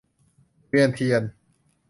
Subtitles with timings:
[0.67, 1.23] เวียนเทียน